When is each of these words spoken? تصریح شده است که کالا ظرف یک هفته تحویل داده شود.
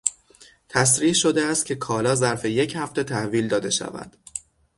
تصریح 0.69 1.13
شده 1.13 1.45
است 1.45 1.65
که 1.65 1.75
کالا 1.75 2.15
ظرف 2.15 2.45
یک 2.45 2.75
هفته 2.75 3.03
تحویل 3.03 3.47
داده 3.47 3.69
شود. 3.69 4.17